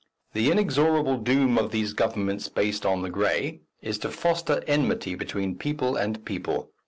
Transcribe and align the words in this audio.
The 0.33 0.49
inexorable 0.49 1.17
doom 1.17 1.59
of 1.59 1.69
these 1.69 1.93
governments 1.93 2.49
based 2.49 2.87
on 2.87 3.03
the 3.03 3.09
grey, 3.11 3.61
is 3.83 3.99
to 3.99 4.09
foster 4.09 4.63
enmity 4.65 5.13
between 5.13 5.59
people 5.59 5.95
and 5.95 6.25
people. 6.25 6.71